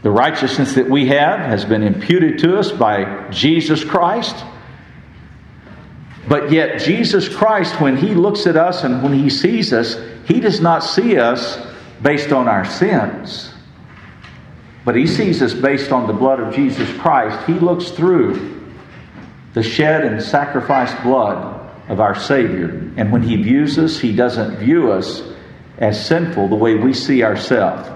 [0.00, 4.42] The righteousness that we have has been imputed to us by Jesus Christ.
[6.26, 10.40] But yet, Jesus Christ, when He looks at us and when He sees us, He
[10.40, 11.58] does not see us
[12.00, 13.52] based on our sins.
[14.84, 17.46] But He sees us based on the blood of Jesus Christ.
[17.46, 18.62] He looks through
[19.54, 22.92] the shed and sacrificed blood of our Savior.
[22.96, 25.22] And when He views us, He doesn't view us
[25.78, 27.88] as sinful the way we see ourselves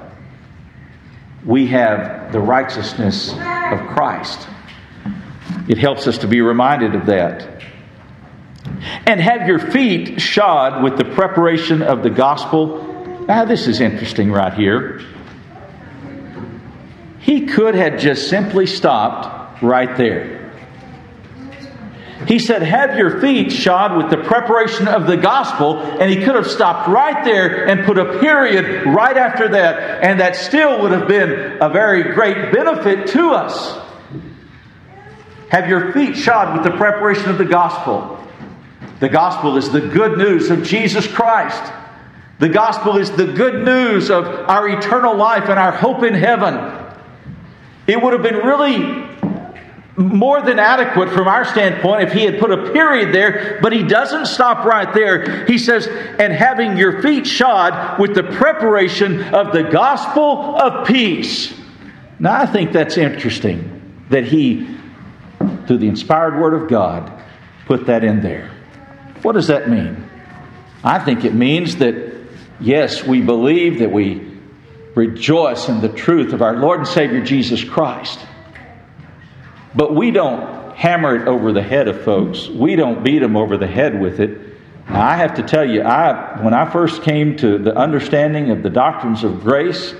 [1.44, 4.48] we have the righteousness of Christ.
[5.68, 7.62] It helps us to be reminded of that.
[9.06, 13.24] And have your feet shod with the preparation of the gospel.
[13.26, 15.02] Now, this is interesting right here.
[17.24, 20.52] He could have just simply stopped right there.
[22.28, 25.80] He said, Have your feet shod with the preparation of the gospel.
[25.80, 30.04] And he could have stopped right there and put a period right after that.
[30.04, 33.82] And that still would have been a very great benefit to us.
[35.48, 38.22] Have your feet shod with the preparation of the gospel.
[39.00, 41.72] The gospel is the good news of Jesus Christ.
[42.38, 46.83] The gospel is the good news of our eternal life and our hope in heaven.
[47.86, 49.04] It would have been really
[49.96, 53.82] more than adequate from our standpoint if he had put a period there, but he
[53.84, 55.46] doesn't stop right there.
[55.46, 61.54] He says, and having your feet shod with the preparation of the gospel of peace.
[62.18, 63.70] Now, I think that's interesting
[64.10, 64.76] that he,
[65.66, 67.12] through the inspired word of God,
[67.66, 68.50] put that in there.
[69.22, 70.08] What does that mean?
[70.82, 72.12] I think it means that,
[72.60, 74.33] yes, we believe that we
[74.94, 78.20] rejoice in the truth of our Lord and Savior Jesus Christ.
[79.74, 82.48] But we don't hammer it over the head of folks.
[82.48, 84.40] We don't beat them over the head with it.
[84.88, 88.62] Now, I have to tell you, I, when I first came to the understanding of
[88.62, 89.94] the doctrines of grace,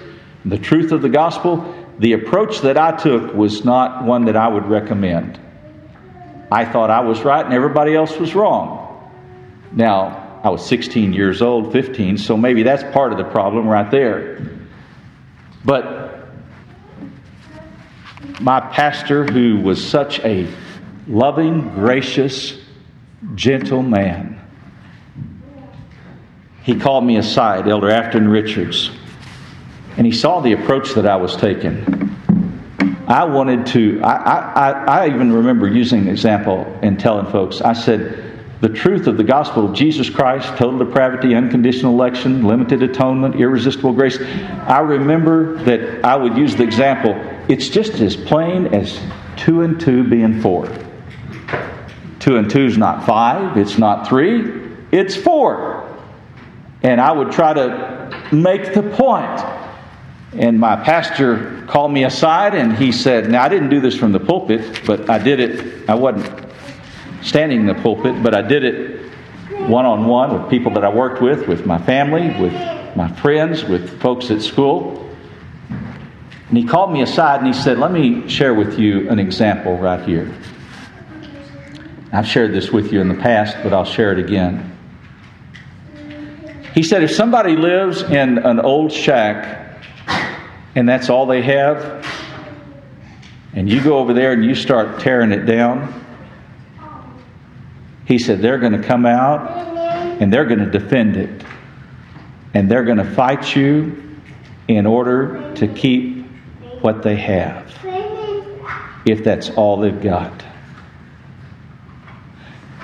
[0.44, 4.48] the truth of the gospel, the approach that I took was not one that I
[4.48, 5.40] would recommend.
[6.52, 8.80] I thought I was right and everybody else was wrong.
[9.72, 13.90] Now, I was 16 years old, 15, so maybe that's part of the problem right
[13.90, 14.54] there.
[15.64, 16.29] But
[18.40, 20.46] my pastor, who was such a
[21.07, 22.59] loving, gracious,
[23.35, 24.40] gentle man,
[26.62, 28.90] he called me aside, Elder Afton Richards,
[29.96, 32.05] and he saw the approach that I was taking.
[33.07, 34.70] I wanted to, I, I,
[35.03, 38.23] I even remember using an example and telling folks, I said,
[38.64, 43.92] the truth of the gospel of Jesus Christ, total depravity, unconditional election, limited atonement, irresistible
[43.92, 44.18] grace.
[44.18, 47.12] I remember that I would use the example
[47.46, 48.98] it's just as plain as
[49.37, 50.66] two and two being four.
[52.20, 55.87] Two and two is not five, it's not three, it's four.
[56.83, 59.44] And I would try to make the point.
[60.40, 64.12] And my pastor called me aside and he said, Now, I didn't do this from
[64.12, 65.87] the pulpit, but I did it.
[65.87, 66.43] I wasn't
[67.24, 69.10] standing in the pulpit, but I did it
[69.68, 72.52] one on one with people that I worked with, with my family, with
[72.96, 75.00] my friends, with folks at school.
[76.48, 79.78] And he called me aside and he said, Let me share with you an example
[79.78, 80.32] right here.
[82.12, 84.70] I've shared this with you in the past, but I'll share it again.
[86.74, 89.82] He said, If somebody lives in an old shack
[90.74, 92.06] and that's all they have,
[93.54, 96.04] and you go over there and you start tearing it down,
[98.14, 99.50] he said, they're going to come out
[100.20, 101.44] and they're going to defend it.
[102.55, 104.20] And they're going to fight you
[104.68, 106.24] in order to keep
[106.81, 107.74] what they have,
[109.05, 110.44] if that's all they've got.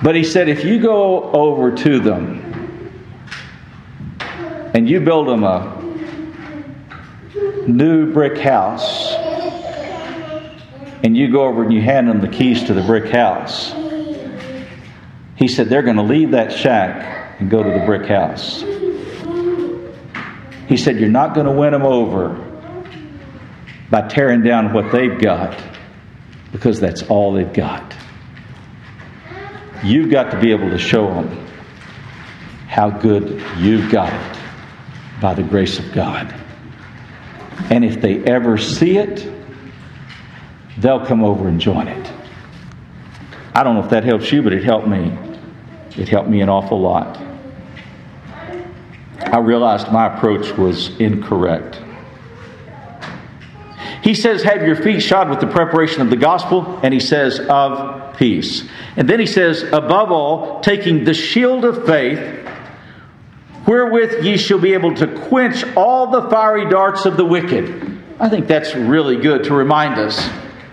[0.03, 2.91] But he said, if you go over to them
[4.73, 5.81] and you build them a
[7.67, 9.13] new brick house,
[11.03, 13.73] and you go over and you hand them the keys to the brick house,
[15.41, 18.61] he said they're going to leave that shack and go to the brick house.
[20.67, 22.35] He said, You're not going to win them over
[23.89, 25.59] by tearing down what they've got
[26.51, 27.95] because that's all they've got.
[29.83, 31.47] You've got to be able to show them
[32.67, 34.39] how good you've got it
[35.19, 36.31] by the grace of God.
[37.71, 39.27] And if they ever see it,
[40.77, 42.13] they'll come over and join it.
[43.55, 45.17] I don't know if that helps you, but it helped me.
[45.97, 47.17] It helped me an awful lot.
[49.19, 51.79] I realized my approach was incorrect.
[54.03, 57.39] He says, Have your feet shod with the preparation of the gospel, and he says,
[57.39, 58.67] Of peace.
[58.95, 62.47] And then he says, Above all, taking the shield of faith,
[63.67, 67.99] wherewith ye shall be able to quench all the fiery darts of the wicked.
[68.19, 70.29] I think that's really good to remind us.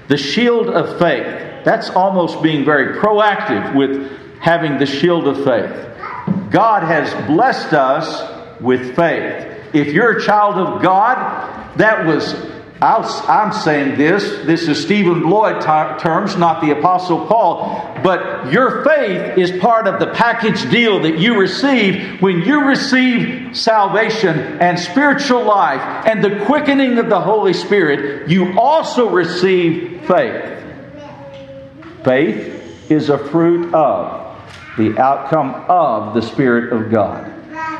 [0.08, 1.64] The shield of faith.
[1.64, 6.50] That's almost being very proactive with having the shield of faith.
[6.50, 9.74] God has blessed us with faith.
[9.74, 12.34] If you're a child of God, that was
[12.80, 19.36] I'm saying this, this is Stephen Lloyd terms, not the Apostle Paul, but your faith
[19.36, 25.44] is part of the package deal that you receive when you receive salvation and spiritual
[25.44, 28.30] life and the quickening of the Holy Spirit.
[28.30, 30.62] You also receive faith.
[32.04, 34.27] Faith is a fruit of
[34.78, 37.30] the outcome of the Spirit of God.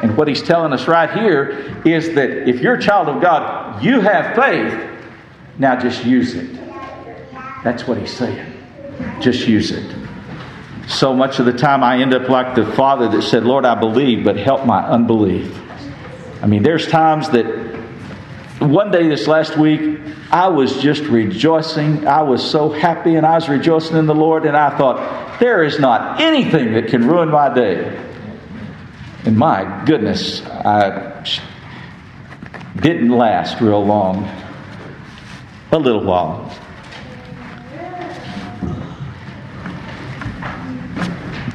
[0.02, 3.82] And what he's telling us right here is that if you're a child of God,
[3.82, 4.88] you have faith
[5.58, 6.54] now just use it.
[7.64, 8.52] That's what he's saying.
[9.20, 9.96] Just use it.
[10.86, 13.74] So much of the time I end up like the father that said, Lord, I
[13.74, 15.58] believe, but help my unbelief.
[16.40, 17.46] I mean, there's times that
[18.60, 20.00] one day this last week,
[20.30, 22.06] I was just rejoicing.
[22.06, 25.62] I was so happy and I was rejoicing in the Lord, and I thought, there
[25.62, 28.04] is not anything that can ruin my day.
[29.24, 31.24] And my goodness, I
[32.80, 34.24] didn't last real long
[35.70, 36.50] a little while.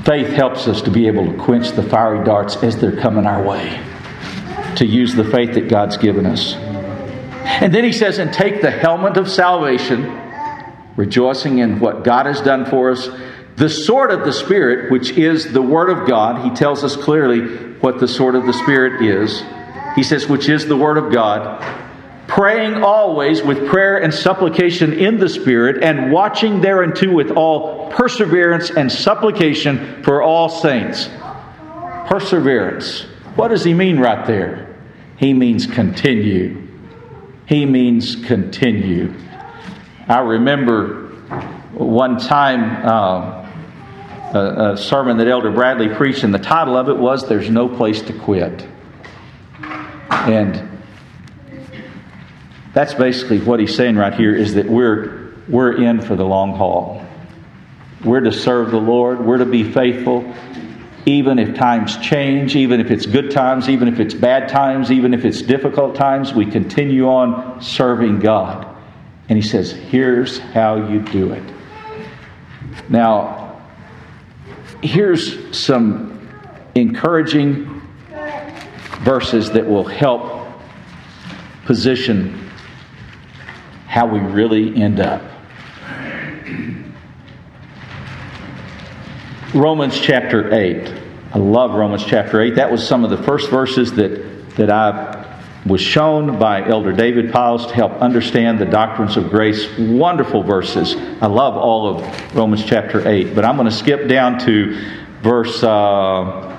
[0.06, 3.42] Faith helps us to be able to quench the fiery darts as they're coming our
[3.42, 3.82] way,
[4.76, 6.56] to use the faith that God's given us.
[7.62, 10.20] And then he says, and take the helmet of salvation,
[10.96, 13.10] rejoicing in what God has done for us,
[13.56, 16.44] the sword of the Spirit, which is the Word of God.
[16.44, 17.42] He tells us clearly
[17.80, 19.44] what the sword of the Spirit is.
[19.96, 21.62] He says, which is the Word of God
[22.28, 28.72] praying always with prayer and supplication in the Spirit, and watching thereunto with all perseverance
[28.72, 31.10] and supplication for all saints.
[32.08, 33.02] Perseverance.
[33.36, 34.76] What does he mean right there?
[35.18, 36.63] He means continue.
[37.46, 39.14] He means continue.
[40.08, 41.10] I remember
[41.74, 43.44] one time uh,
[44.34, 47.68] a, a sermon that Elder Bradley preached, and the title of it was There's No
[47.68, 48.68] Place to Quit.
[50.10, 50.82] And
[52.74, 56.56] that's basically what he's saying right here is that we're, we're in for the long
[56.56, 57.06] haul.
[58.04, 60.22] We're to serve the Lord, we're to be faithful,
[61.06, 65.14] even if times change, even if it's good times, even if it's bad times, even
[65.14, 68.68] if it's difficult times, we continue on serving God.
[69.30, 71.44] And he says, here's how you do it.
[72.90, 73.62] Now,
[74.82, 76.30] here's some
[76.76, 77.82] encouraging
[79.02, 80.48] verses that will help
[81.66, 82.50] position
[83.88, 85.22] how we really end up.
[89.54, 90.94] Romans chapter 8.
[91.34, 92.56] I love Romans chapter 8.
[92.56, 97.32] That was some of the first verses that, that I was shown by Elder David
[97.32, 99.68] Piles to help understand the doctrines of grace.
[99.78, 100.96] Wonderful verses.
[101.22, 103.36] I love all of Romans chapter 8.
[103.36, 104.80] But I'm going to skip down to
[105.22, 105.64] verse.
[105.64, 106.58] Uh,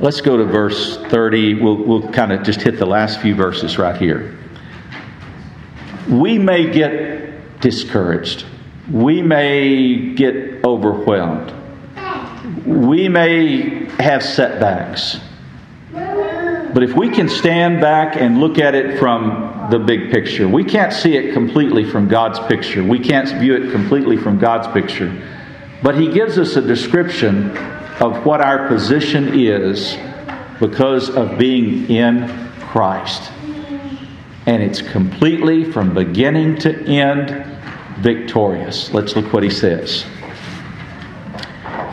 [0.00, 1.54] let's go to verse 30.
[1.62, 4.38] We'll, we'll kind of just hit the last few verses right here
[6.08, 8.44] we may get discouraged.
[8.90, 11.52] We may get overwhelmed.
[12.66, 15.18] We may have setbacks.
[15.92, 20.64] But if we can stand back and look at it from the big picture, we
[20.64, 22.82] can't see it completely from God's picture.
[22.82, 25.12] We can't view it completely from God's picture.
[25.82, 27.56] But He gives us a description
[28.00, 29.96] of what our position is
[30.58, 32.28] because of being in
[32.60, 33.30] Christ
[34.46, 37.30] and it's completely from beginning to end
[38.00, 38.92] victorious.
[38.92, 40.04] Let's look what he says.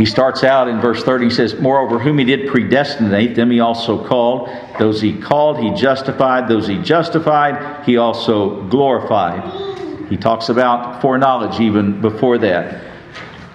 [0.02, 1.26] He starts out in verse 30.
[1.26, 4.50] He says, Moreover, whom he did predestinate, them he also called.
[4.80, 6.48] Those he called, he justified.
[6.48, 10.10] Those he justified, he also glorified.
[10.10, 12.84] He talks about foreknowledge even before that.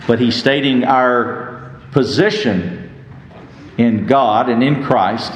[0.07, 2.95] But he's stating our position
[3.77, 5.33] in God and in Christ.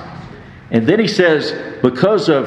[0.71, 1.51] And then he says,
[1.83, 2.47] Because of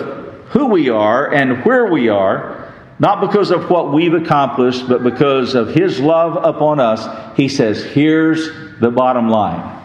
[0.51, 2.52] who we are and where we are,
[2.99, 7.83] not because of what we've accomplished, but because of His love upon us, He says,
[7.83, 9.81] here's the bottom line.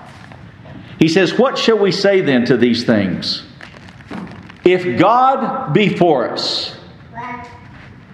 [0.99, 3.45] He says, What shall we say then to these things?
[4.65, 6.77] If God be for us,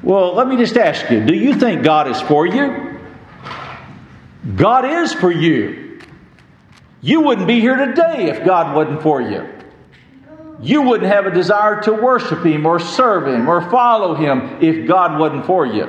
[0.03, 3.01] well, let me just ask you do you think God is for you?
[4.55, 6.01] God is for you.
[7.01, 9.54] You wouldn't be here today if God wasn't for you
[10.61, 14.87] you wouldn't have a desire to worship Him or serve Him or follow Him if
[14.87, 15.89] God wasn't for you.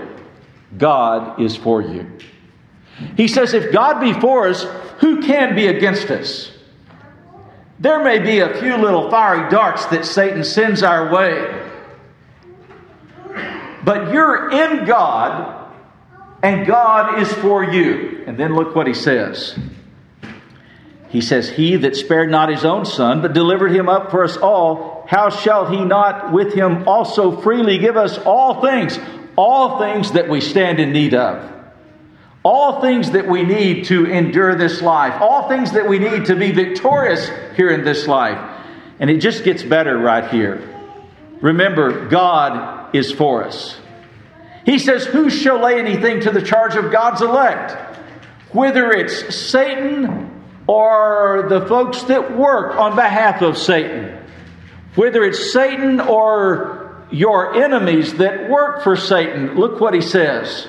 [0.77, 2.11] God is for you.
[3.17, 4.63] He says, if God be for us,
[4.99, 6.51] who can be against us?
[7.79, 11.61] There may be a few little fiery darts that Satan sends our way.
[13.83, 15.71] But you're in God,
[16.41, 18.23] and God is for you.
[18.25, 19.59] And then look what he says.
[21.09, 24.37] He says, He that spared not his own son, but delivered him up for us
[24.37, 28.97] all, how shall he not with him also freely give us all things?
[29.37, 31.51] All things that we stand in need of.
[32.43, 35.21] All things that we need to endure this life.
[35.21, 38.39] All things that we need to be victorious here in this life.
[38.99, 40.69] And it just gets better right here.
[41.41, 43.77] Remember, God is for us.
[44.65, 47.71] He says, Who shall lay anything to the charge of God's elect?
[48.51, 50.34] Whether it's Satan
[50.67, 54.19] or the folks that work on behalf of Satan,
[54.95, 60.67] whether it's Satan or your enemies that work for Satan, look what he says.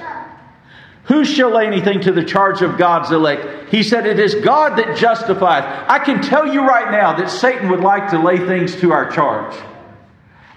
[1.05, 3.71] Who shall lay anything to the charge of God's elect?
[3.71, 5.63] He said, It is God that justifies.
[5.89, 9.11] I can tell you right now that Satan would like to lay things to our
[9.11, 9.57] charge.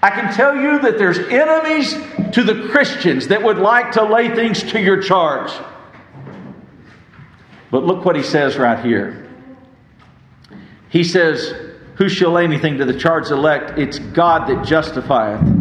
[0.02, 1.94] I can tell you that there's enemies
[2.34, 5.52] to the Christians that would like to lay things to your charge.
[7.70, 9.29] But look what he says right here.
[10.90, 11.54] He says,
[11.96, 13.78] Who shall lay anything to the charge elect?
[13.78, 15.59] It's God that justifieth.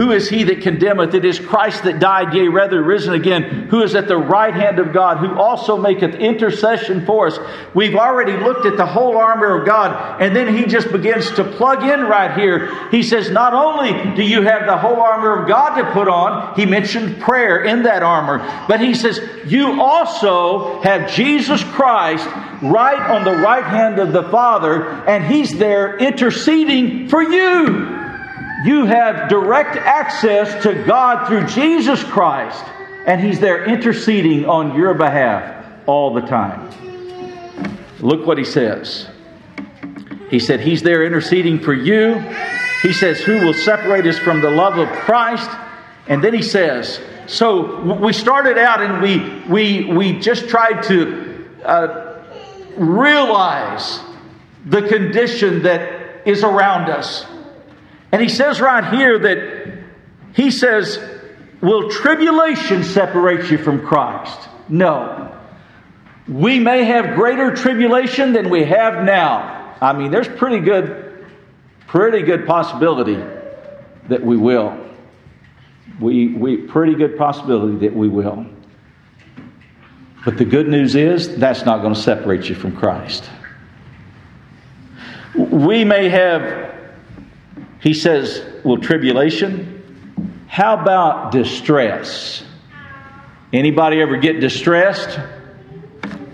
[0.00, 1.12] Who is he that condemneth?
[1.12, 4.78] It is Christ that died, yea, rather risen again, who is at the right hand
[4.78, 7.38] of God, who also maketh intercession for us.
[7.74, 11.44] We've already looked at the whole armor of God, and then he just begins to
[11.44, 12.88] plug in right here.
[12.88, 16.54] He says, Not only do you have the whole armor of God to put on,
[16.54, 18.38] he mentioned prayer in that armor,
[18.68, 22.24] but he says, You also have Jesus Christ
[22.62, 27.99] right on the right hand of the Father, and he's there interceding for you.
[28.64, 32.62] You have direct access to God through Jesus Christ,
[33.06, 36.70] and He's there interceding on your behalf all the time.
[38.00, 39.08] Look what He says.
[40.28, 42.14] He said, He's there interceding for you.
[42.82, 45.50] He says, Who will separate us from the love of Christ?
[46.06, 51.48] And then He says, So we started out and we, we, we just tried to
[51.64, 52.22] uh,
[52.76, 54.00] realize
[54.66, 57.24] the condition that is around us.
[58.12, 59.84] And he says right here that
[60.34, 60.98] he says,
[61.60, 64.48] Will tribulation separate you from Christ?
[64.68, 65.36] No.
[66.26, 69.76] We may have greater tribulation than we have now.
[69.80, 71.26] I mean, there's pretty good,
[71.86, 73.22] pretty good possibility
[74.08, 74.86] that we will.
[76.00, 78.46] We, we pretty good possibility that we will.
[80.24, 83.28] But the good news is that's not going to separate you from Christ.
[85.34, 86.69] We may have
[87.80, 89.76] he says, Well, tribulation.
[90.46, 92.42] How about distress?
[93.52, 95.18] Anybody ever get distressed?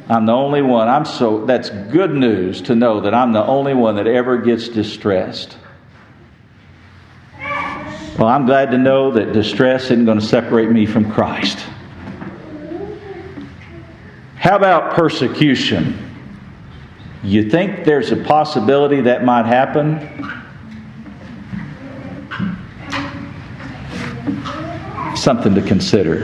[0.09, 0.89] I'm the only one.
[0.89, 4.69] I'm so that's good news to know that I'm the only one that ever gets
[4.69, 5.57] distressed.
[8.19, 11.59] Well, I'm glad to know that distress isn't going to separate me from Christ.
[14.37, 16.03] How about persecution?
[17.23, 20.46] You think there's a possibility that might happen?
[25.27, 26.23] Something to consider.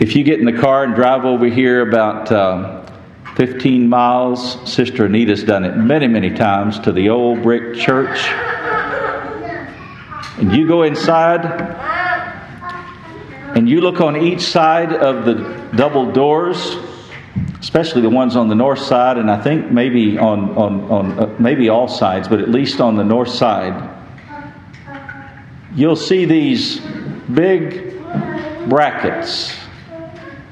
[0.00, 2.84] If you get in the car and drive over here about uh,
[3.36, 8.18] 15 miles, Sister Anita's done it many, many times to the old brick church.
[10.40, 11.46] And you go inside
[13.56, 15.36] and you look on each side of the
[15.74, 16.76] double doors,
[17.60, 21.34] especially the ones on the north side, and I think maybe on, on, on uh,
[21.38, 23.89] maybe all sides, but at least on the north side
[25.74, 26.80] you'll see these
[27.32, 27.98] big
[28.68, 29.56] brackets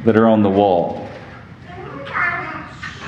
[0.05, 1.09] that are on the wall.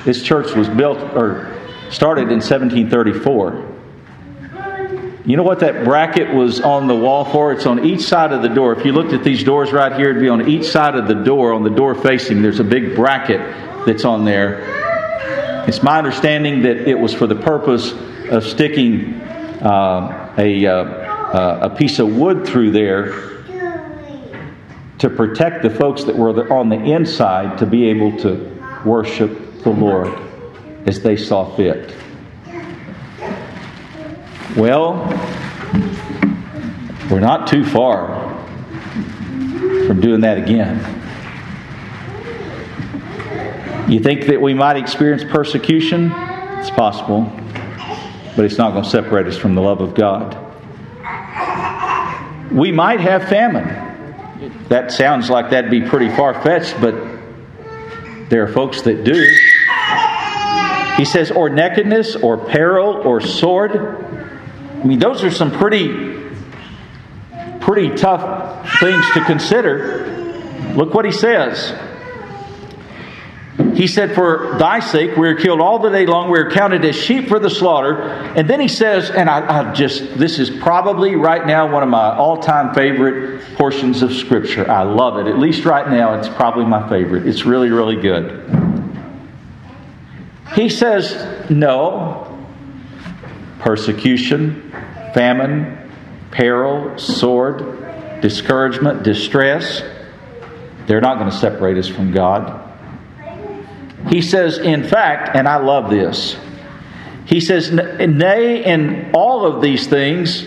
[0.03, 1.57] This church was built or
[1.89, 3.67] started in 1734.
[5.23, 7.51] You know what that bracket was on the wall for?
[7.51, 8.73] It's on each side of the door.
[8.73, 11.13] If you looked at these doors right here, it'd be on each side of the
[11.13, 12.41] door, on the door facing.
[12.41, 13.39] There's a big bracket
[13.85, 14.63] that's on there.
[15.67, 17.93] It's my understanding that it was for the purpose
[18.31, 19.21] of sticking
[19.61, 21.00] uh, a uh,
[21.33, 23.31] uh, a piece of wood through there
[24.99, 28.51] to protect the folks that were on the inside to be able to
[28.85, 30.15] worship the Lord
[30.85, 31.95] as they saw fit.
[34.55, 35.07] Well,
[37.09, 38.37] we're not too far
[39.87, 40.79] from doing that again.
[43.89, 46.11] You think that we might experience persecution?
[46.59, 47.31] It's possible,
[48.35, 50.40] but it's not going to separate us from the love of God.
[52.51, 53.67] We might have famine.
[54.69, 56.95] That sounds like that'd be pretty far fetched, but
[58.29, 59.13] there are folks that do.
[60.97, 63.75] He says, or nakedness, or peril, or sword.
[63.75, 66.11] I mean, those are some pretty
[67.61, 70.73] pretty tough things to consider.
[70.75, 71.71] Look what he says.
[73.75, 76.83] He said, For thy sake we are killed all the day long, we are counted
[76.85, 78.01] as sheep for the slaughter.
[78.01, 81.89] And then he says, and I, I just, this is probably right now one of
[81.89, 84.69] my all time favorite portions of Scripture.
[84.69, 85.27] I love it.
[85.27, 87.27] At least right now, it's probably my favorite.
[87.27, 88.47] It's really, really good.
[90.55, 92.27] He says, No.
[93.59, 94.71] Persecution,
[95.13, 95.91] famine,
[96.31, 99.83] peril, sword, discouragement, distress,
[100.87, 102.60] they're not going to separate us from God.
[104.09, 106.37] He says, in fact, and I love this,
[107.25, 110.45] he says, nay, in all of these things,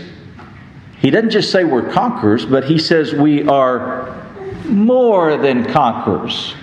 [0.99, 4.23] he doesn't just say we're conquerors, but he says we are
[4.65, 6.55] more than conquerors.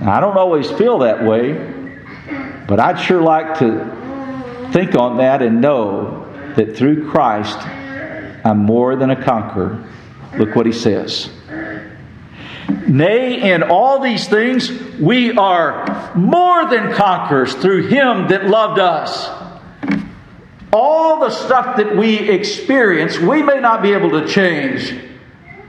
[0.00, 1.54] Now, I don't always feel that way,
[2.68, 6.24] but I'd sure like to think on that and know
[6.56, 7.58] that through Christ
[8.44, 9.84] I'm more than a conqueror.
[10.36, 11.30] Look what he says.
[12.88, 14.70] Nay, in all these things,
[15.00, 19.28] we are more than conquerors through Him that loved us.
[20.72, 24.94] All the stuff that we experience, we may not be able to change,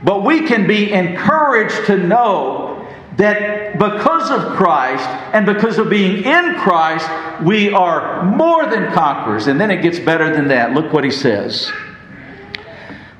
[0.02, 5.04] but we can be encouraged to know that because of Christ
[5.34, 7.08] and because of being in Christ,
[7.42, 9.48] we are more than conquerors.
[9.48, 10.72] And then it gets better than that.
[10.72, 11.70] Look what He says.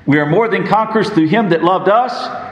[0.05, 2.48] We are more than conquerors through Him that loved us.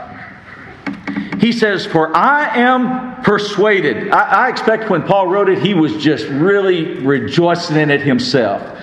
[1.48, 4.10] He says, For I am persuaded.
[4.12, 8.78] I, I, expect when Paul wrote it, he was just really rejoicing in it himself.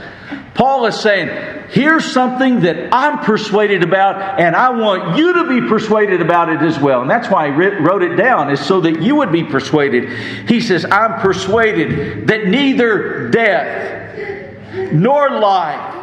[0.54, 1.28] Paul is saying,
[1.68, 6.62] Here's something that I'm persuaded about, and I want you to be persuaded about it
[6.62, 7.02] as well.
[7.02, 10.48] And that's why he wrote it down, is so that you would be persuaded.
[10.48, 15.93] He says, I'm persuaded that neither death nor life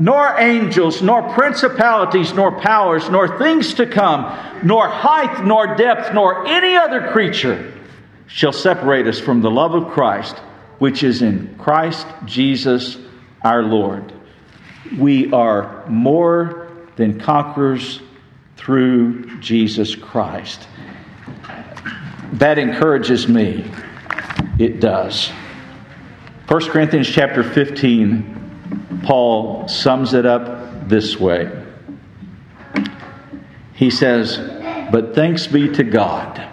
[0.00, 4.22] nor angels, nor principalities, nor powers, nor things to come,
[4.64, 7.74] nor height, nor depth, nor any other creature
[8.26, 10.38] shall separate us from the love of Christ,
[10.78, 12.96] which is in Christ Jesus
[13.42, 14.10] our Lord.
[14.98, 18.00] We are more than conquerors
[18.56, 20.66] through Jesus Christ.
[22.32, 23.70] That encourages me.
[24.58, 25.28] It does.
[26.48, 28.39] 1 Corinthians chapter 15
[29.02, 31.50] Paul sums it up this way.
[33.74, 34.36] He says,
[34.90, 36.46] But thanks be to God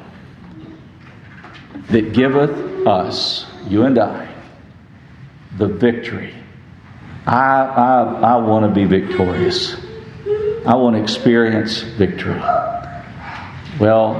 [1.89, 4.33] that giveth us, you and I,
[5.57, 6.33] the victory.
[7.25, 9.75] I, I, I want to be victorious.
[10.65, 12.39] I want to experience victory.
[13.79, 14.15] Well,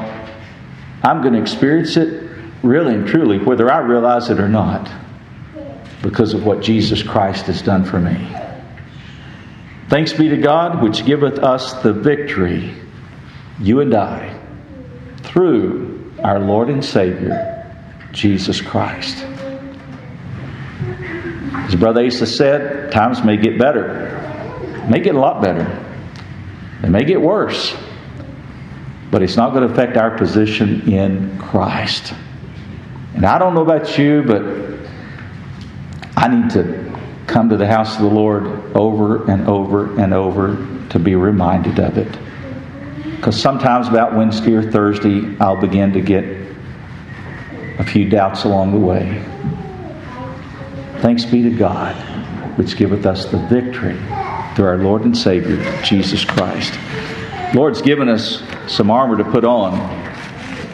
[1.03, 2.29] I'm going to experience it
[2.63, 4.91] really and truly, whether I realize it or not
[6.01, 8.15] because of what Jesus Christ has done for me.
[9.89, 12.73] Thanks be to God, which giveth us the victory,
[13.59, 14.37] you and I,
[15.23, 17.53] through our Lord and Savior,
[18.11, 19.23] Jesus Christ.
[21.67, 25.83] As Brother Asa said, times may get better, may get a lot better,
[26.81, 27.75] they may get worse,
[29.09, 32.13] but it's not going to affect our position in Christ.
[33.15, 34.76] And I don't know about you, but
[36.17, 40.55] I need to come to the house of the Lord over and over and over
[40.89, 42.11] to be reminded of it.
[43.15, 46.23] Because sometimes about Wednesday or Thursday, I'll begin to get
[47.77, 49.23] a few doubts along the way.
[51.01, 51.95] Thanks be to God,
[52.57, 53.97] which giveth us the victory
[54.55, 56.79] through our Lord and Savior, Jesus Christ.
[57.53, 59.75] Lord's given us some armor to put on.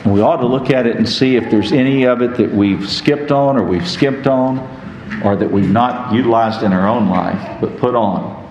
[0.05, 2.49] And we ought to look at it and see if there's any of it that
[2.49, 4.82] we've skipped on or we've skipped on
[5.24, 8.41] or that we've not utilized in our own life, but put on.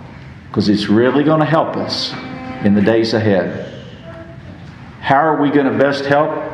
[0.49, 2.13] Because it's really going to help us
[2.65, 3.69] in the days ahead.
[5.01, 6.51] How are we going to best help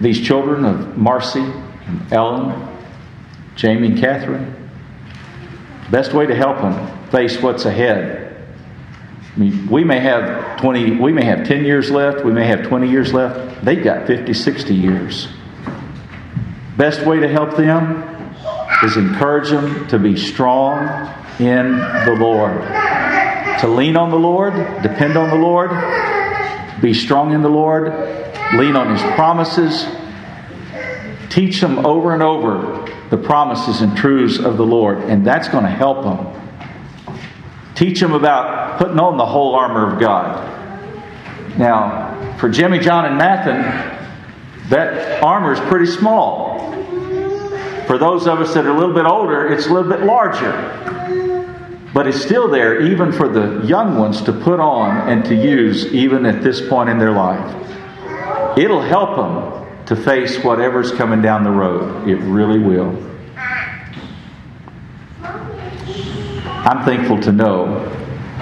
[0.00, 2.68] these children of Marcy, and Ellen,
[3.56, 4.70] Jamie, and Catherine?
[5.90, 8.24] Best way to help them face what's ahead.
[9.34, 12.66] I mean, we may have 20, we may have 10 years left, we may have
[12.66, 13.64] 20 years left.
[13.64, 15.28] They've got 50, 60 years.
[16.76, 18.13] Best way to help them
[18.82, 22.60] is encourage them to be strong in the Lord.
[23.60, 25.70] To lean on the Lord, depend on the Lord,
[26.82, 27.84] be strong in the Lord,
[28.54, 29.86] lean on His promises.
[31.30, 35.64] Teach them over and over the promises and truths of the Lord, and that's going
[35.64, 37.18] to help them.
[37.74, 40.50] Teach them about putting on the whole armor of God.
[41.58, 43.62] Now, for Jimmy, John, and Nathan,
[44.68, 46.53] that armor is pretty small.
[47.86, 50.52] For those of us that are a little bit older, it's a little bit larger.
[51.92, 55.86] But it's still there even for the young ones to put on and to use
[55.92, 58.58] even at this point in their life.
[58.58, 62.08] It'll help them to face whatever's coming down the road.
[62.08, 62.96] It really will.
[65.22, 67.80] I'm thankful to know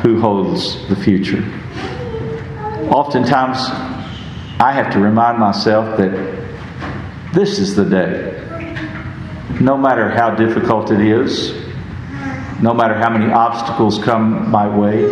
[0.02, 1.42] who holds the future.
[2.90, 3.58] Oftentimes,
[4.60, 6.12] I have to remind myself that
[7.34, 8.31] this is the day.
[9.60, 11.52] No matter how difficult it is,
[12.60, 15.02] no matter how many obstacles come my way,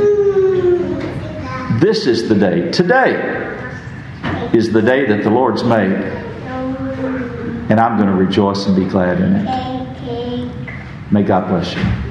[1.80, 2.70] this is the day.
[2.70, 3.14] Today
[4.52, 5.92] is the day that the Lord's made.
[7.70, 11.12] And I'm going to rejoice and be glad in it.
[11.12, 12.09] May God bless you.